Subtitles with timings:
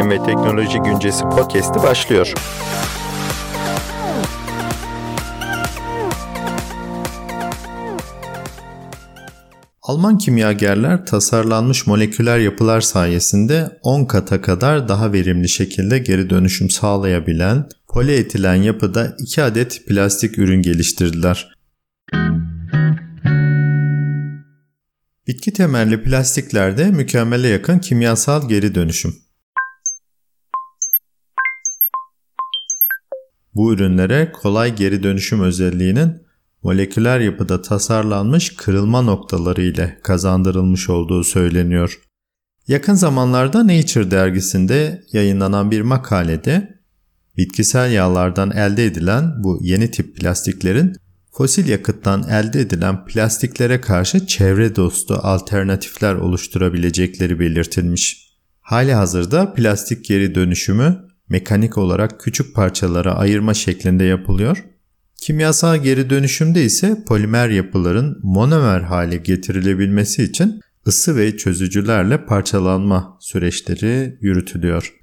[0.00, 2.32] Bilim ve Teknoloji Güncesi podcast'i başlıyor.
[9.82, 17.68] Alman kimyagerler tasarlanmış moleküler yapılar sayesinde 10 kata kadar daha verimli şekilde geri dönüşüm sağlayabilen
[17.88, 21.54] polietilen yapıda 2 adet plastik ürün geliştirdiler.
[25.26, 29.29] Bitki temelli plastiklerde mükemmele yakın kimyasal geri dönüşüm.
[33.54, 36.22] Bu ürünlere kolay geri dönüşüm özelliğinin
[36.62, 42.00] moleküler yapıda tasarlanmış kırılma noktaları ile kazandırılmış olduğu söyleniyor.
[42.68, 46.80] Yakın zamanlarda Nature dergisinde yayınlanan bir makalede
[47.36, 50.96] bitkisel yağlardan elde edilen bu yeni tip plastiklerin
[51.32, 58.30] fosil yakıttan elde edilen plastiklere karşı çevre dostu alternatifler oluşturabilecekleri belirtilmiş.
[58.60, 64.64] Hali hazırda plastik geri dönüşümü mekanik olarak küçük parçalara ayırma şeklinde yapılıyor.
[65.16, 74.18] Kimyasal geri dönüşümde ise polimer yapıların monomer hale getirilebilmesi için ısı ve çözücülerle parçalanma süreçleri
[74.20, 74.94] yürütülüyor.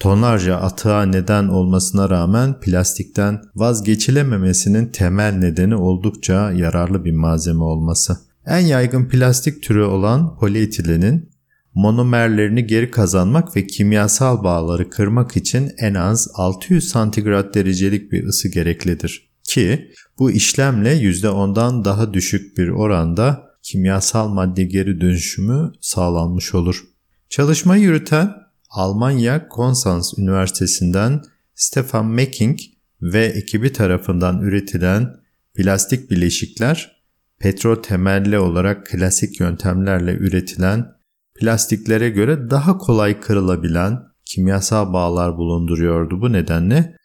[0.00, 8.16] Tonlarca atığa neden olmasına rağmen plastikten vazgeçilememesinin temel nedeni oldukça yararlı bir malzeme olması.
[8.46, 11.33] En yaygın plastik türü olan polietilenin
[11.74, 18.48] monomerlerini geri kazanmak ve kimyasal bağları kırmak için en az 600 santigrat derecelik bir ısı
[18.48, 19.30] gereklidir.
[19.44, 26.84] Ki bu işlemle %10'dan daha düşük bir oranda kimyasal madde geri dönüşümü sağlanmış olur.
[27.28, 28.32] Çalışmayı yürüten
[28.70, 31.22] Almanya Konstanz Üniversitesi'nden
[31.54, 32.58] Stefan Mecking
[33.02, 35.14] ve ekibi tarafından üretilen
[35.54, 37.02] plastik bileşikler
[37.38, 40.93] petrol temelli olarak klasik yöntemlerle üretilen
[41.34, 46.20] plastiklere göre daha kolay kırılabilen kimyasal bağlar bulunduruyordu.
[46.20, 46.96] Bu nedenle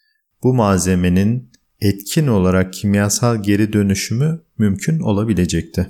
[0.44, 1.52] bu malzemenin
[1.82, 5.90] etkin olarak kimyasal geri dönüşümü mümkün olabilecekti.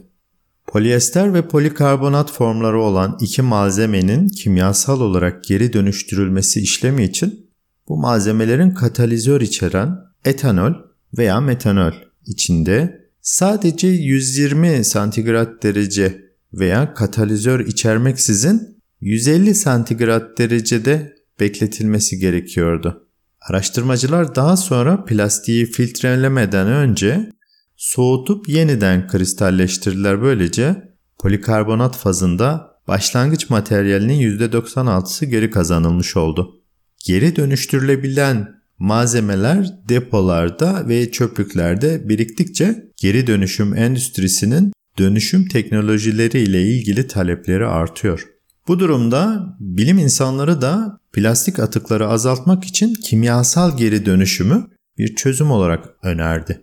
[0.68, 7.50] Polyester ve polikarbonat formları olan iki malzemenin kimyasal olarak geri dönüştürülmesi işlemi için
[7.88, 10.74] bu malzemelerin katalizör içeren etanol
[11.18, 11.94] veya metanol
[12.26, 23.08] içinde sadece 120 santigrat derece veya katalizör içermeksizin 150 santigrat derecede bekletilmesi gerekiyordu.
[23.42, 27.30] Araştırmacılar daha sonra plastiği filtrelemeden önce
[27.78, 30.22] soğutup yeniden kristalleştirdiler.
[30.22, 30.76] Böylece
[31.20, 36.62] polikarbonat fazında başlangıç materyalinin %96'sı geri kazanılmış oldu.
[37.06, 47.66] Geri dönüştürülebilen malzemeler depolarda ve çöplüklerde biriktikçe geri dönüşüm endüstrisinin dönüşüm teknolojileri ile ilgili talepleri
[47.66, 48.28] artıyor.
[48.68, 54.68] Bu durumda bilim insanları da plastik atıkları azaltmak için kimyasal geri dönüşümü
[54.98, 56.62] bir çözüm olarak önerdi.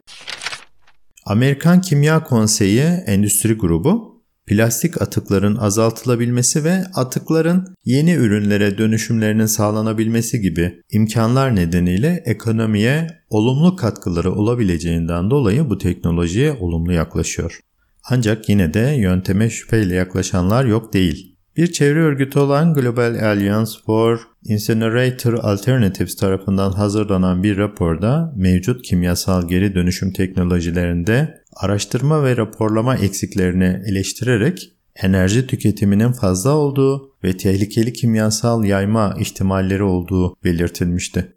[1.24, 10.82] Amerikan Kimya Konseyi Endüstri Grubu, plastik atıkların azaltılabilmesi ve atıkların yeni ürünlere dönüşümlerinin sağlanabilmesi gibi
[10.92, 17.60] imkanlar nedeniyle ekonomiye olumlu katkıları olabileceğinden dolayı bu teknolojiye olumlu yaklaşıyor.
[18.08, 21.36] Ancak yine de yönteme şüpheyle yaklaşanlar yok değil.
[21.56, 29.48] Bir çevre örgütü olan Global Alliance for Incinerator Alternatives tarafından hazırlanan bir raporda mevcut kimyasal
[29.48, 38.64] geri dönüşüm teknolojilerinde araştırma ve raporlama eksiklerini eleştirerek enerji tüketiminin fazla olduğu ve tehlikeli kimyasal
[38.64, 41.32] yayma ihtimalleri olduğu belirtilmişti.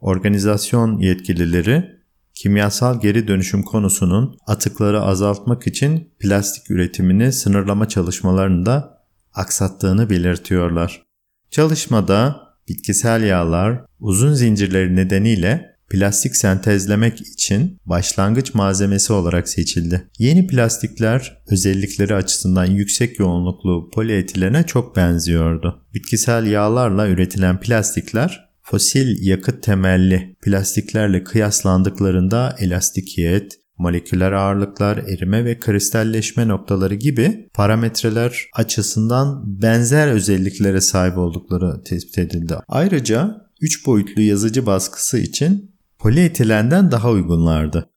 [0.00, 1.97] Organizasyon yetkilileri
[2.38, 9.02] kimyasal geri dönüşüm konusunun atıkları azaltmak için plastik üretimini sınırlama çalışmalarını da
[9.34, 11.02] aksattığını belirtiyorlar.
[11.50, 12.36] Çalışmada
[12.68, 20.10] bitkisel yağlar uzun zincirleri nedeniyle plastik sentezlemek için başlangıç malzemesi olarak seçildi.
[20.18, 25.82] Yeni plastikler özellikleri açısından yüksek yoğunluklu polietilene çok benziyordu.
[25.94, 36.48] Bitkisel yağlarla üretilen plastikler fosil yakıt temelli plastiklerle kıyaslandıklarında elastikiyet, moleküler ağırlıklar, erime ve kristalleşme
[36.48, 42.54] noktaları gibi parametreler açısından benzer özelliklere sahip oldukları tespit edildi.
[42.68, 47.88] Ayrıca 3 boyutlu yazıcı baskısı için polietilenden daha uygunlardı.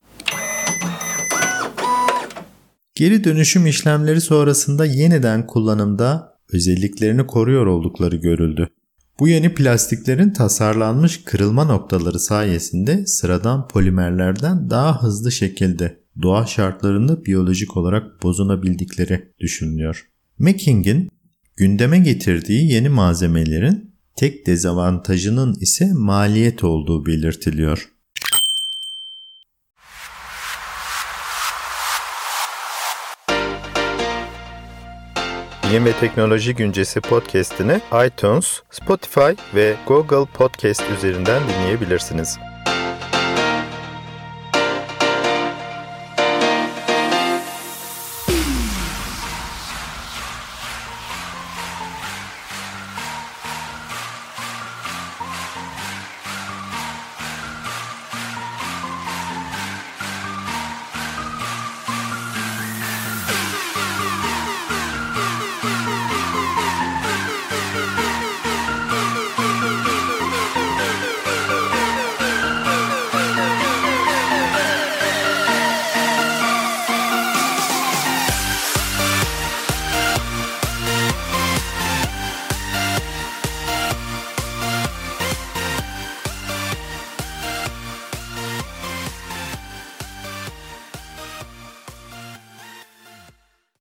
[2.94, 8.68] Geri dönüşüm işlemleri sonrasında yeniden kullanımda özelliklerini koruyor oldukları görüldü.
[9.22, 17.76] Bu yeni plastiklerin tasarlanmış kırılma noktaları sayesinde sıradan polimerlerden daha hızlı şekilde doğa şartlarında biyolojik
[17.76, 20.08] olarak bozunabildikleri düşünülüyor.
[20.38, 21.08] Mecking'in
[21.56, 27.91] gündeme getirdiği yeni malzemelerin Tek dezavantajının ise maliyet olduğu belirtiliyor.
[35.72, 42.38] Bilim ve Teknoloji Güncesi podcast'ini iTunes, Spotify ve Google Podcast üzerinden dinleyebilirsiniz.